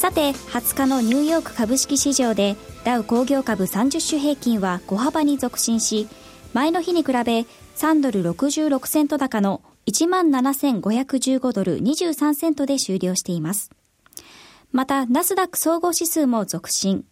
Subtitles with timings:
[0.00, 6.08] さて20日のニューヨーク株式市場でダウ工業株30種平均は小幅に続伸し
[6.54, 7.44] 前の日に比べ
[7.76, 13.70] 3ドル66セント高の17,515ドル23セントで終了しています。
[14.72, 17.04] また、ナスダック総合指数も続伸。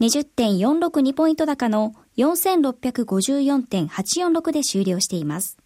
[0.00, 5.58] 20.462ポイント高の4654.846で終了しています。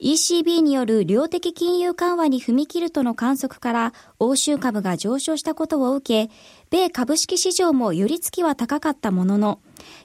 [0.00, 6.32] ECB による量的金融緩和に踏み切るとの観測から欧州株が上昇したことを受け、
[6.70, 9.60] 米株式市場も寄り付きは高かったものの、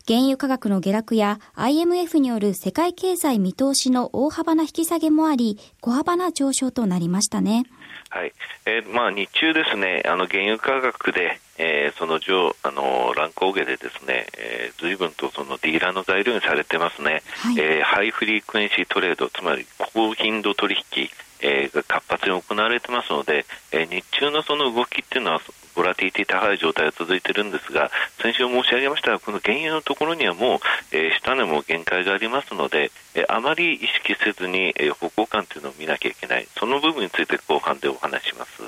[0.08, 7.66] 原油価格の下落や IMF による世界経済見通しの大幅な引き下げもあり、小幅な上昇となりましたね。
[8.10, 8.34] はい。
[8.66, 21.10] えーまあ、日中ですね、あの原油価格で、えー、その上あの乱高下でですね、えー、随分とそのディーラーの材料にされてますね、はい、えー、ハイフリークエンシートレード、つまり高頻度取引、
[21.44, 25.42] えー、が活発に行われてますので、えー、日中のその動きっていうのは
[25.76, 27.92] ボラティティ高い状態が続いているんですが
[28.22, 30.60] 先週申し上げましたがこの原油のところにはもう、
[30.96, 36.48] えー、下値も限界がありますので、えー、あまり意識せずに、えー、方向感というのを見なきゃいけない。
[36.58, 38.64] その部分について後半でお話します。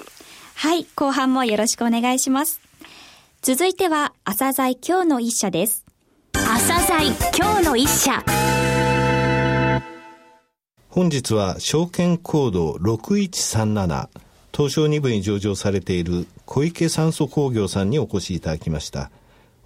[0.56, 2.62] はい後半もよろしくお願いします。
[3.42, 5.86] 続いては朝鮮今日の一社です。
[6.34, 8.24] 朝鮮今日の一社
[10.96, 14.08] 本日は証券コード6137
[14.54, 19.12] 東証2部に上場されている小池酸素工業さんにお越しいただきました。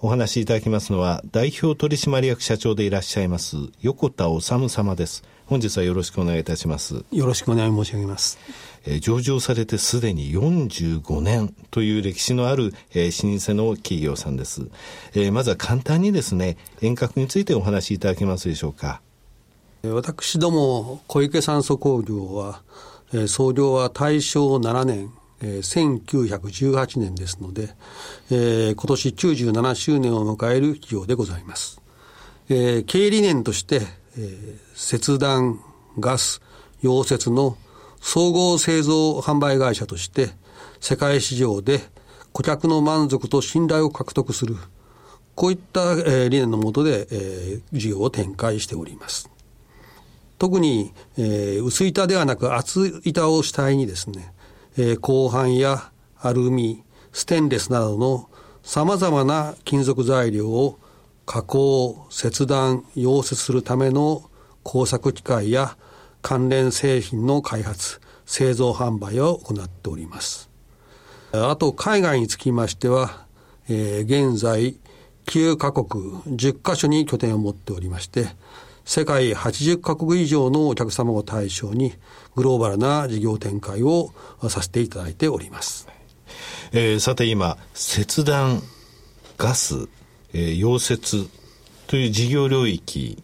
[0.01, 5.23] お話しいただきますのは代表取締役社長でいらっしゃいます横田治様です。
[5.45, 7.05] 本日はよろしくお願いいたします。
[7.11, 8.39] よろしくお願い申し上げます。
[8.87, 14.63] えー、上場されてすでに45年という歴史のある、えー、老舗の企業さんです、
[15.13, 19.01] えー、まずは簡単にですね遠隔についてお話しいただけますでしょうか
[19.83, 22.61] 私ども小池酸素工業は
[23.13, 27.75] えー、創業は大正7年、えー、1918年ですので、
[28.29, 31.81] 今年97周年を迎える企業でございます。
[32.47, 33.81] 経営理念として、
[34.75, 35.59] 切断、
[35.99, 36.41] ガス、
[36.83, 37.57] 溶接の
[38.01, 40.29] 総合製造販売会社として、
[40.79, 41.79] 世界市場で
[42.31, 44.55] 顧客の満足と信頼を獲得する、
[45.35, 49.29] こういった、理念のもとで、事業を展開しております。
[50.39, 54.33] 特に、えー、薄板ではなく厚板を主体にですね、
[54.77, 55.91] えー、鋼板や
[56.21, 58.29] アルミ、ステンレスなどの
[58.63, 60.79] 様々な金属材料を
[61.25, 64.29] 加工、切断、溶接するための
[64.63, 65.77] 工作機械や
[66.21, 70.49] 関連製品の開発、製造販売を行っております。
[71.33, 73.25] あと、海外につきましては、
[73.67, 74.77] えー、現在、
[75.25, 75.85] 9カ国
[76.25, 78.27] 10カ所に拠点を持っておりまして、
[78.89, 81.93] 世界80カ国以上のお客様を対象に
[82.35, 84.09] グローバルな事業展開を
[84.49, 85.87] させていただいております。
[86.71, 88.63] えー、さて今、切断、
[89.37, 89.87] ガス、
[90.33, 91.29] えー、溶接
[91.85, 93.21] という事業領域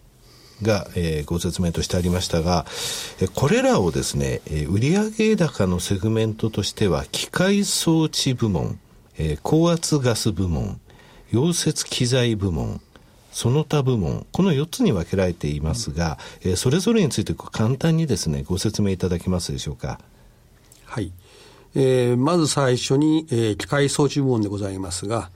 [0.62, 2.68] が、えー、ご説明としてありましたが、
[3.20, 8.80] えこれらをですね、えー、売上高のセグメントとしては、機械装置部門、
[9.18, 10.80] えー、高圧ガス部門、
[11.32, 12.82] 溶接機材部門、
[13.36, 20.00] その他部門、この4つに分けられていますが、うん、えー、それぞれについて簡単にですね、ご説明いただけますでしょうか？
[20.86, 21.12] はい。
[21.76, 25.32] えー、まず最初に、えー、機械装置部門でございますが、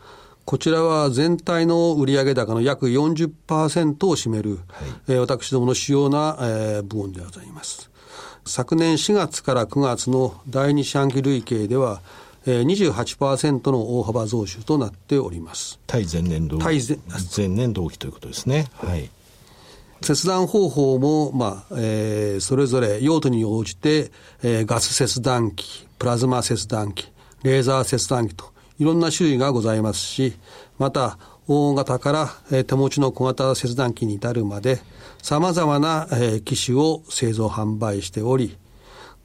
[0.46, 3.28] こちらは全体の売上高の約40%
[4.08, 4.60] を占める、はい、
[5.10, 7.92] えー、私どもの主要な、えー、部門でございます。
[8.46, 15.80] 昨年4月から9月の第2四半期累計では、えー、28%の大幅増収となっております。
[15.88, 16.98] 対前年度対前
[17.36, 18.68] 前年同期ということですね。
[18.76, 19.10] はい。
[20.02, 27.12] 切断方法も、まあえー、それぞれ用途に応じて、えー、ガス切断機、プラズマ切断機、
[27.44, 30.34] レーザー切断機といろんな種類がございますし、
[30.78, 34.80] また大型から、えー、手持ちの小型切断機に至るまで
[35.22, 38.58] 様々な、えー、機種を製造販売しており、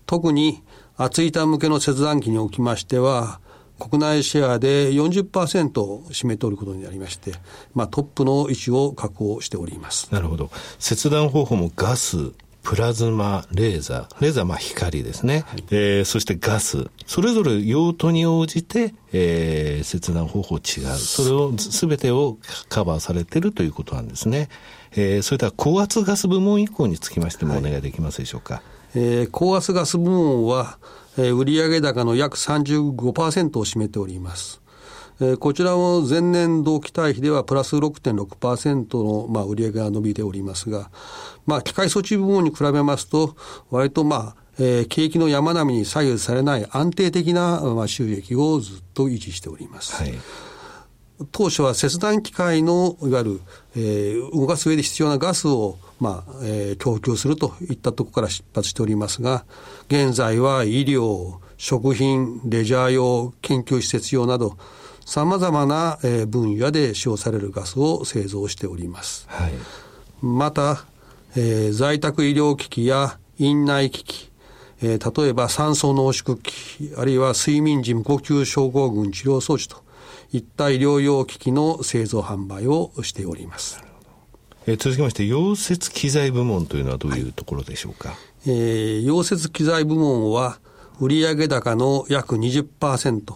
[0.07, 0.63] 特に
[0.97, 3.41] 厚板向けの切断機におきましては、
[3.81, 7.33] 国内シェアで40%を占めておることになりまして、
[7.75, 10.09] まあ、トップの位置を確保しております。
[10.13, 10.51] なるほど。
[10.79, 12.33] 切断方法もガス、
[12.63, 20.63] プラズマレーザー、レーザーまあ光ですね、はい、えー、そしてガス、それぞれ用途に応じて、えー、切断方法違う。
[20.97, 22.39] それを全てを
[22.71, 24.49] カバーされているということなんですね。
[24.93, 28.55] えー、それでは高圧ガス部門以降につきましてもお願いできますでしょうか？
[28.55, 28.63] はい、
[28.95, 30.79] えー、高圧ガス部門は、
[31.19, 34.61] えー、売上高の約35%を占めております。
[35.21, 40.91] えー、こちらも前年同期対比ではプラス6.6%の、まあ、売上が伸びておりますが、
[41.47, 43.37] まあ、機械措置部門に比べますと、
[43.71, 50.03] 割とまあ、えー、景気の山並みに左右されない安定的な、まあ、収益をずっと維持しております。
[50.03, 50.15] はい
[51.31, 53.41] 当初は切断機械のいわゆる、
[53.77, 59.45] えー、動かす上で必要なガスを、まあえー、供給するといったところから出発しておりますが
[59.89, 64.57] 現在は医療食品レジャー用研究施設用など
[65.07, 69.27] さまざまな分野で使用されるガスを製造しております。
[69.29, 69.53] はい、
[70.23, 70.87] また、
[71.37, 74.31] えー、在宅医療機器や院内機器、
[74.83, 79.84] えー、例えば酸素濃縮機器、あるいは睡眠時無呼吸症候群治療装置と
[80.35, 83.81] いった医療用機器の製造販売をしております。
[84.67, 88.09] えー、続きまして、溶接機材部門というのはどういうところでしょうか？
[88.09, 90.59] はい、えー、溶接機材部門は、
[91.01, 93.33] 売上高の約20%、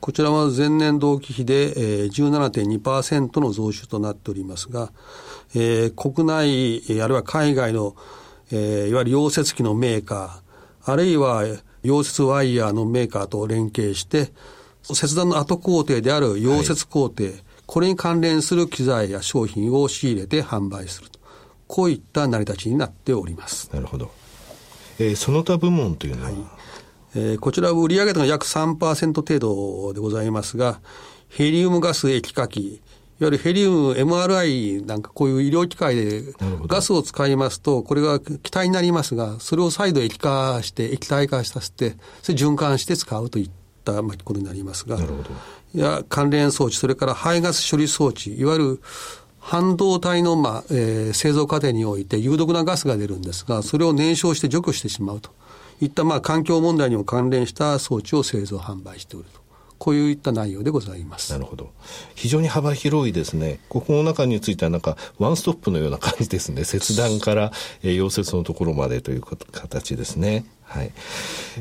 [0.00, 4.90] こちらは前年同期比で、えー、17.2%の増収となっておりますが、
[5.54, 7.94] えー、国内、あるいは海外の、
[8.52, 11.42] えー、いわゆる溶接機のメーカー、あるいは
[11.84, 14.32] 溶接ワイヤーのメーカーと連携して、
[14.82, 17.32] 切断の後工程である溶接工程、はい、
[17.66, 21.18] これに関連する機材や商品を仕入れて販売すると。
[21.68, 23.70] こういった成り立ちになっております。
[23.72, 24.10] なるほど。
[24.98, 26.40] えー、その他部門というのは、はい
[27.14, 30.80] えー、こちらは売上高が約3%程度でございますが、
[31.28, 36.22] ヘリウムガス液化器、いわゆるヘリウム MRI なんかこういう医療機械で
[36.66, 43.50] ガスを使いますと、これが気体になりますが、それを再度液化して、液体化させて、それ循環して使うといっ
[44.16, 44.98] たことになりますが、
[45.74, 48.80] いや関連装置、それから排ガス処理装置、いわゆる
[49.40, 55.30] 半導体の、まあえー、製造過程において有毒なガスが出るんですが、それを燃焼して除去してしまうと。
[55.80, 59.47] いったまあ環境問題にも関連した装置を製造販売しておると。
[59.78, 61.32] こういった内容でございます。
[61.32, 61.70] なるほど。
[62.14, 63.60] 非常に幅広いですね。
[63.68, 66.64] ここの中についてはなんかワンストップのような感じですね。
[66.64, 67.52] 切断から、
[67.82, 70.44] え、溶接のところまでという形ですね。
[70.68, 70.92] はい。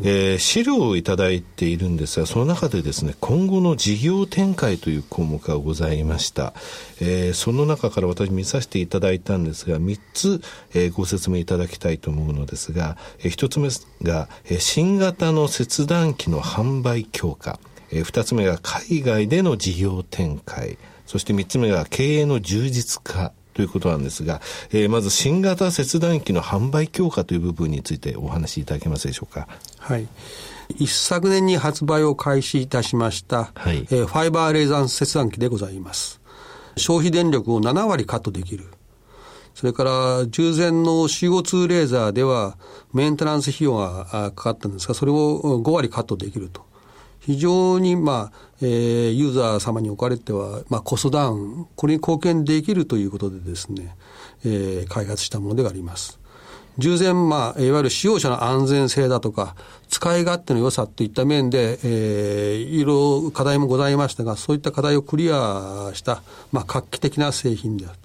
[0.03, 6.53] えー、資料をいただいているんですが、その中でですね、今後の事業展開という項目がございました。
[6.99, 10.41] えー、その中から私見させていただいたんですが、3つ、
[10.73, 13.69] えー、ご説明いただきたいと思うのですが、えー、1つ目
[14.05, 17.59] が、えー、新型の切断機の販売強化。
[17.91, 20.77] えー、2つ目が海外での事業展開。
[21.05, 24.41] そして3つ目が経営の充実化ということなんですが、
[24.71, 29.47] えー、まず新型切断機の販売強化という部分についてお話しいただけますでしょうか。
[29.79, 30.07] はい。
[30.75, 36.21] 一昨年に発売を開始いたしました、はい、えー、ファイバーレーザー切断機でございます。
[36.75, 38.65] 消費電力を7割カットできる。
[39.55, 42.57] それから従前の CO2 レーザーでは
[42.93, 46.66] メンテナンス費用がかかったんですが、それを5割カットできると。
[47.27, 53.97] 非常に、まあ、えー、ユーザー様におかれては、まあ、コストダウン、これに貢献できるということでですね、
[54.45, 56.21] えー、開発したものであります。
[56.77, 59.57] 従前、まあ、いわゆる使用者の安全性だとか、
[59.89, 66.23] 使い勝手の良さといった面で、えー、いろいろ課題もございましたが、そういった課題をクリアした、
[66.53, 67.99] まあ、画期的な製品である。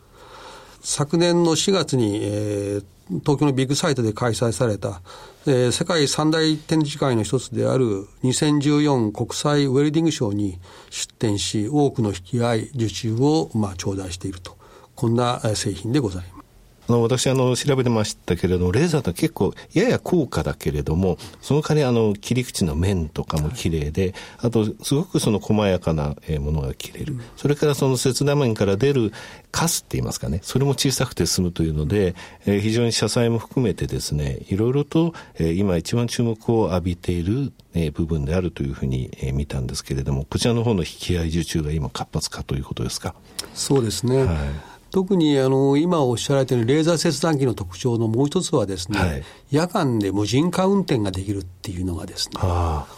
[0.80, 5.00] 昨年の4月に、えー、東京のビッグサイトで開催された、
[5.44, 14.56] えー、世界三大展示会の一つである2014国際ウェルディングショーに出展し、多くの引き合い、受注を、まあ、頂戴していると。
[14.94, 16.41] こんな製品でございます。
[16.88, 29.12] あの私あの調べてましたけれどもレーザーって結構やや高価だけれどもその代わりあの切り口の面とかも綺麗で、あとすごくその細やかなものが切れる、それからその切断面から出る
[29.50, 30.40] カスって言いますかね。
[30.42, 32.14] それも小さくて済むというので、
[32.46, 43.14] えー、非常に車載も含めてですねいろいろと、えー、今一番注目を浴びている、えー、部分であるというふうに、えー、見たんですけれどもこちらの方の引き合い受注が今活発化ということですか？
[43.54, 52.34] そうですね、はい特にあの今おっしゃられているレーザー切断機の特徴のもう一つはですね、はい、夜間で無人化運転ができるっていうのがですね、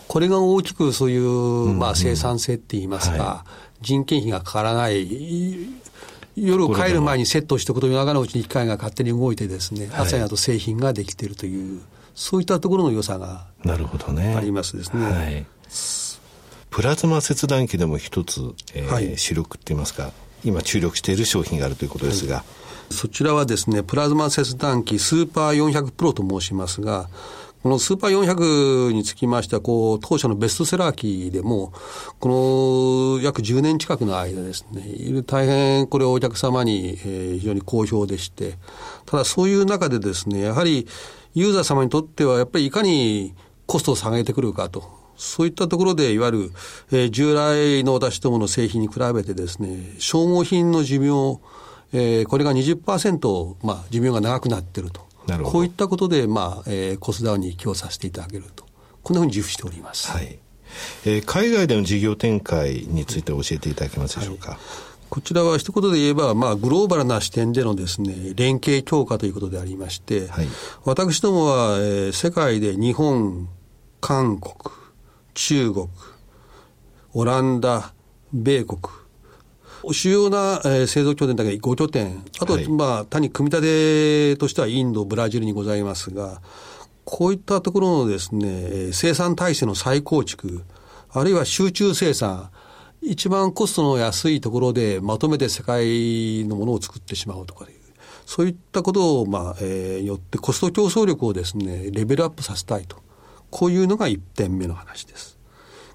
[0.09, 3.45] これが大きくそういう、まあ、生産性って言いますか、は
[3.81, 5.69] い、人件費がかからない、
[6.37, 11.81] 夜帰る前にセットしておくと夜中のうちに機械が勝手に動いてですね、朝になると製品ができているという、
[12.17, 15.05] そういったところの良さがありますですね。
[15.05, 15.47] はい。
[16.71, 18.41] プラズマ切断機でも一つ、
[18.75, 20.11] えーはい、主力って言いますか、
[20.45, 22.45] 今注力している商品があるということですが、は
[22.91, 27.09] い、そちらはですね、プラズマ切断機スーパー400プロと申しますが、
[27.65, 31.73] このスーパー400につきましては、こう、当社のベストセラー機でも、
[32.21, 38.59] この約10年近くの間ですね、大変これお客様に、え非常に好評でして、
[39.07, 40.87] ただそういう中でですね、やはり
[41.33, 43.33] ユーザー様にとっては、やっぱりいかに
[43.65, 45.04] コストを下げてくるかと。
[45.17, 46.53] そういったところで、いわゆる、
[46.93, 51.41] えー、従来の私どもの製品に比べてですね、消耗品の寿命、
[51.93, 55.03] えー、これが20%、まあ、寿命が長くなっていると。
[55.43, 58.67] こういったことで、まあえー、コストダウンに寄与させていただけると、
[59.03, 60.39] こんなふうに自負しております、はい。
[61.07, 64.51] えー、海外での事業展開について教えていただけますでしょうか？
[64.51, 64.61] はい。
[65.09, 70.49] こちらは一言で言えば、まあ、グローバルな視点でのですね、連携強化ということでありまして、はい、
[70.85, 73.49] 私どもは、えー、世界で日本、
[74.01, 74.55] 韓国、
[75.35, 75.89] 中国、
[77.13, 77.93] オランダ、
[78.33, 78.81] 米国、
[79.93, 86.41] 主要な、えー、製造拠点だけ5拠点、あと、はい、まあ、単に組み立てとしてはインド、ブラジルにございますが、
[87.05, 90.65] こういったところのですね、生産体制の再構築、
[91.11, 92.51] あるいは集中生産、
[93.03, 97.75] 一番コストの安いところでまとめて世界のものを作ってしまうとかいう、
[98.25, 103.04] そういったことを、まあ、えー、よってコスト競争力をですね、レベルアップさせたいと。
[103.55, 105.39] こういうのが1点目の話です。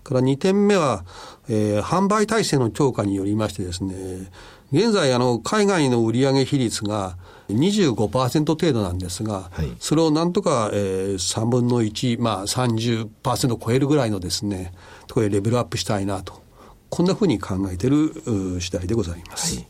[0.01, 1.03] から2点目は、
[1.49, 4.31] えー、販売体制の強化によりましてですね、
[4.71, 7.17] 現在、あの、海外の売上比率が
[7.49, 14.71] 25%程度なんですが、はい、それをなんとか、えー、3分の1、まあ30%超えるぐらいのですね、
[15.07, 16.41] ところでレベルアップしたいなと。
[16.89, 19.57] こんなふうに考えている次第でございます。
[19.57, 19.67] はい、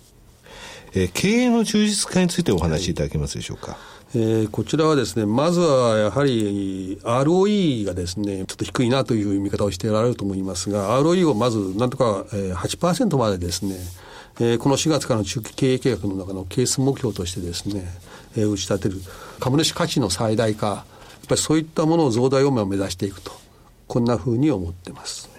[0.93, 3.71] えー、経営の充実化についてお話しいただけますでしょうか。
[3.71, 13.75] はいえー、こちらはですね、まずはやはり ROE がですね、ちょっと低いなという見方をしておられると思いますが、ROE をまずなんとか8%までですね、
[14.39, 17.83] えー、この4月からの中期経営計画の中のケース目標としてですね、
[18.35, 18.95] えー、打ち立てる
[19.39, 20.85] 株主価値の最大化、やっ
[21.27, 23.31] ぱりそういったものを増大を目指していくと、
[23.87, 25.29] こんなふうに思ってます。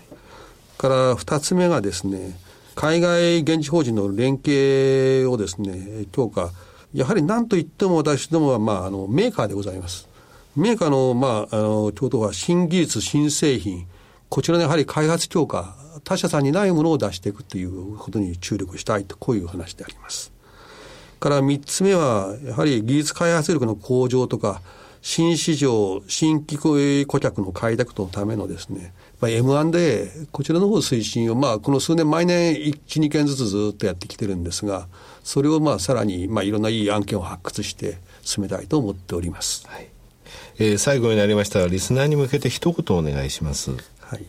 [0.78, 2.38] から二つ目がですね、
[2.76, 6.50] 海外現地法人の連携をですね、強化、
[6.92, 10.09] やはり何と言っても私どもは、まあ、あの、メーカーでございます。
[10.56, 13.87] メーカーの、まあ、あの、ちょうどは新技術、新製品、
[14.28, 20.32] こちらのやはり開発強化、他社さんにないものを出していくということに注力したいと、こういう話であります。
[21.20, 24.61] から三つ目は、やはり技術開発力の向上とか、
[25.02, 26.59] 新市場、新規
[27.06, 32.54] 顧客の開拓のためのですね、まあ、M&A、こちらの方推進を、まあ、この数年、毎年
[32.88, 34.88] 1、2件ずつずっとやってきてるんですが、
[35.22, 39.66] それをまあさらにまあいろんないい案件を発掘して進めたいと思っております。
[39.68, 39.86] はい
[40.58, 43.70] えー、最後になりましたらリスナーに向けて一言お願いします。
[44.00, 44.24] はい。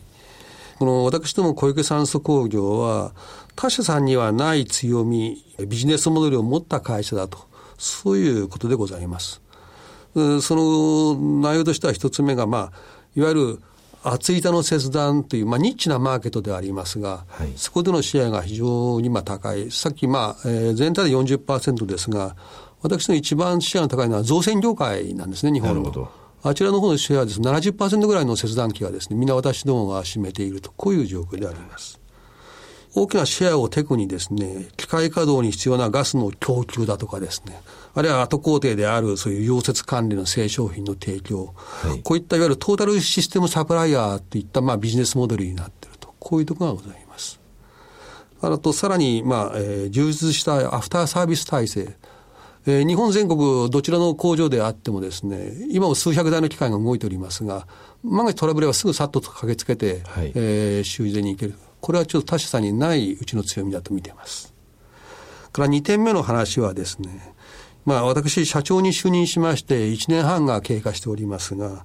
[0.78, 3.12] この私ども小池酸素工業は
[3.54, 7.38] 他社さんにはない強み、ビジネスモデルを持った会社だと、
[7.78, 9.40] そういうことでございます。
[10.14, 12.72] その内容としては一つ目が、まあ、
[13.16, 13.60] いわゆる
[14.04, 19.70] 厚板の切断という、まあ、ニッチなマーケットではありますが、はい、そこでのシェアが非常にまあ高い。
[19.70, 22.36] さっき、まあ、えー、全体で40%ですが、
[22.82, 26.10] 私の一番シェアが高いのは造船業界なんですね、日本の。
[26.44, 32.01] あちらの方のシェアはです、ね、70%ぐらいの切断機がですね、みんな私どもが占めていると、こういう状況であります。
[32.94, 37.60] 大きなシェアをテクにですね、機械稼働に必要なガスの供給だとかですね、
[37.94, 47.40] あるいは後工程であるそういう溶接管理の製商品の提供、はい、こういったいわゆるトータルシステムサプライヤーといったまあビジネスモデルになっていると、こういうところがございます。
[48.42, 51.96] あと、さらに、まあ、えー、充実したアフターサービス体制。
[52.66, 57.66] えー、日本全国どちらの工場であってもですね、今も数百台の機械が動いておりますが、
[58.02, 61.54] 万が一トラブルはすぐさっと駆けつけて、はい、えー、修理に行ける。
[61.82, 64.54] これはちょっと他社さんにないうちの強みだと見ています。
[65.52, 67.34] から2点目の話はですね、
[67.84, 71.84] まあ私社長に就任しまして1年半が経過しておりますが、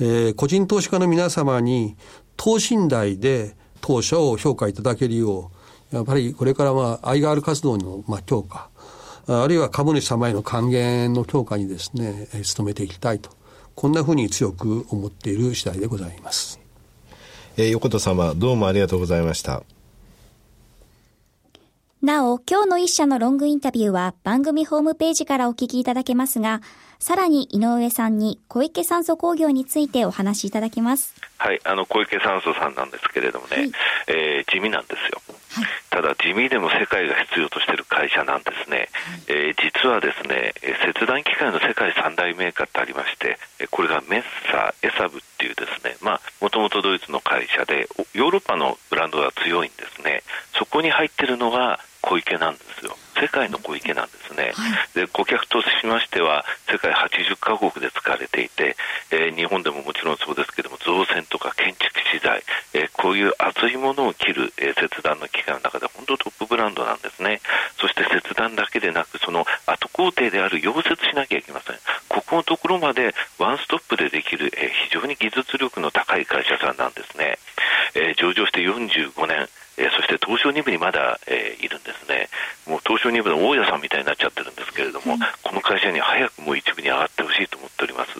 [0.00, 1.96] えー、個人投資家の皆様に
[2.36, 5.52] 等身大で当社を評価いただけるよ
[5.92, 8.68] う、やっぱりこれからは IR 活動のま強化、
[9.28, 12.26] あるいは株主様への還元の強化にですね、
[12.56, 13.30] 努めていきたいと。
[13.76, 16.58] こんなふうに強く思っている次第でございます。
[17.60, 19.64] えー、横田様、どうもありがとうございました。
[22.00, 26.60] なお、今日の一社のロングインタビューは番組ホームページからお聞きいただけますが、
[26.98, 31.14] さらに井上さんに小池酸素工業についてお話しいただきます。
[31.38, 33.72] はい、あの小池酸素さんなんですけれどもね、はい、
[34.08, 35.22] えー、地味なんですよ。
[35.54, 38.88] はい、ただ地味でも世界が必要としている会社なんですね、はい、
[39.28, 43.38] えー、実はですね切断機械の世界三大メーカーってありまして
[43.70, 50.22] これがメッサエサブっていうですねまあもともとドイツの会社でヨーロッパのブランドが強いんですね。
[50.58, 52.96] そこに入ってるのが小池なんですよ。
[53.20, 58.76] 世界の小池なんですね、はい、で顧客としましては世界80カ国で使われていて、
[59.10, 67.40] えー、日本でももちろんそうですけども造船とか建築資材、えー、こういう厚いものを切る、えー、切断の機械の中で本当トップブランドなんですね。
[67.76, 71.76] そして切断だけでなくその後工程である溶接しなきゃいけません。
[72.08, 77.38] ここのところまでワンストップでできる、えー、非常に技術力の高い会社さんなんですね、
[77.94, 79.48] えー、上場して45年
[80.28, 82.28] 東証2部にまだ、えー、いるんですね、
[82.68, 88.12] もう東証2部の大家さんみたいになっちゃってるんですけれども、うん、この会社に早くもう一部に上がってほしいと思っております、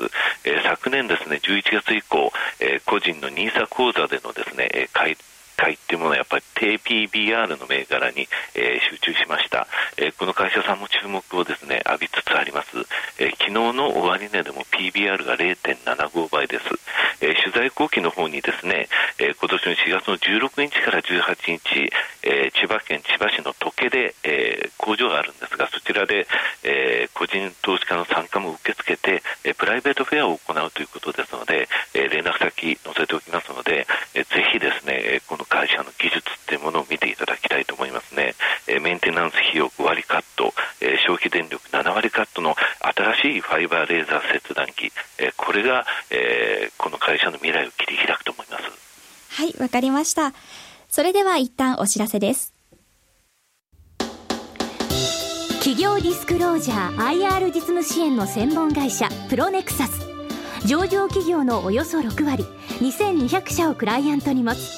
[0.48, 5.16] えー、昨年、ですね11月以降、えー、個人の NISA 口座でのですね買い
[5.58, 12.78] 買いっていうものはやっぱり低 PBR の銘柄に、えー、集中しました、えー、この会社さんも注目をですね浴びつつあります、
[13.18, 16.64] えー、昨日の終値でも PBR が0.75倍です、
[17.20, 18.88] え取材後期の方にですね、
[19.18, 21.90] え今年の4月の16日から18日、
[22.22, 26.28] え千葉県千葉市の時計で、え工場があるんですがそちらで、
[26.62, 38.34] え個人投資家の参加も受け付けて、えプライベートフェアを行うということですので、え連絡先載せておきますので、えぜひですねこの会社の技術っていうものを見ていただきたいと思いますね。
[38.66, 48.64] えメンテナンス費用5割カット、え消費電力7割カットの新しいファイバーレーザー切断機、えこれが、えこの会社の未来を切り開くと思います。
[49.40, 50.32] はい、わかりました。
[50.88, 52.54] それでは一旦お知らせです。
[55.58, 60.08] 企業ディスクロージャー IR 実務支援の専門会社プロネクサス
[60.66, 62.44] 上場企業のおよそ6割
[62.80, 64.77] 2200社をクライアントに持つ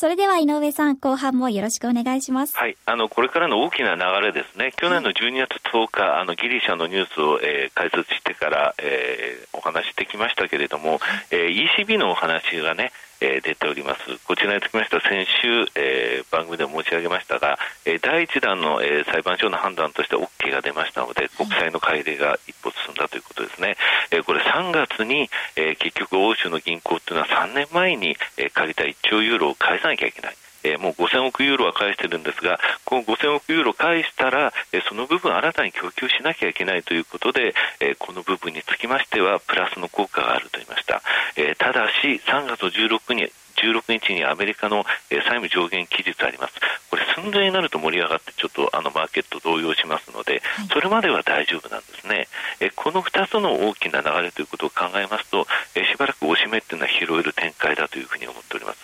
[0.00, 2.56] それでは井上さん、後半もよろしくお願いします。
[2.56, 4.70] はい、あの、これからの大きな流れですね。
[4.76, 11.00] 去年の12月10日、あの、ギリシャのニュースを、えー、解説してから、えー、お話してきましたけれども、
[11.32, 14.18] えー、ECB のお話がね、えー、出ております。
[14.26, 23.76] こちらにつきましては先週、えー、番組でも申し上げましたが、えー、第1弾の、えー、裁判所の判断として OK が出ましたので、国債の改定が一歩進んだということですね。
[24.10, 30.36] えー、これ3月に、えー、結局欧州の銀行というのは3年前に、えー、借りた1兆ユーロを返さなきゃいけない。
[30.64, 41.02] えー、もう5000億ユーロは返してるんですが、この5000億ユーロ返したら、えー、その部分新たに供給しなきゃいけないということで、えー、この部分につきましては、プラスの効果があると言いました。
[41.36, 46.54] えー、ただし、3月16日16日にアメリカの、債務上限期日あります。
[46.90, 50.42] これ寸前になると盛り上がってちょっとあのマーケット動揺しますので、
[50.72, 52.28] それまでは大丈夫なんですね。
[52.60, 58.78] えこの2つの大きな流れということを考えますと、えしばらく押し目っていうのは拾える展開だというふうに思っております。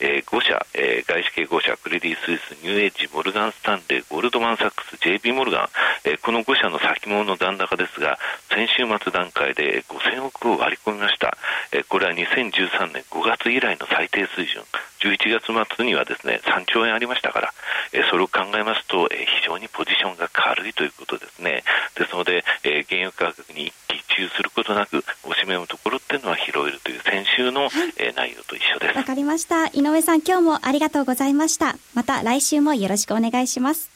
[0.00, 5.68] えー、5社、えー、外資系5社、クレディ・スイス、ニューエッジ、モルガン・スタンレー、ゴールドマン・サックス、JP モルガン、
[6.04, 8.18] えー、この5社の先物の残高ですが、
[8.50, 11.36] 先週末段階で5000億を割り込みました。
[11.72, 14.62] えこれは2013年5月以来の最低水準。
[15.00, 17.54] 11月末にはですね、3兆円ありましたから、
[17.92, 21.62] えそれを考えますと、え非常にポジションが軽いということですね。
[21.94, 28.96] ですので、え原油価格に一喜一憂することなく、押し目のところっていうのは拾えるという先週の、え内容と一緒です。
[28.96, 29.66] わかりました。
[29.68, 31.76] 井上さん、今日もありがとうございました。
[31.94, 33.90] また来週もよろしくお願いします。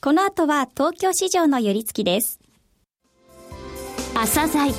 [0.00, 2.38] この後は東京市場の寄り付きです。
[4.14, 4.72] 朝鮮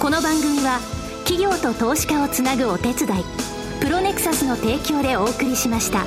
[0.00, 0.80] この番組は
[1.24, 6.04] 企業と投資家をつなぐお手伝いプロネクサスの提供でお送りしました。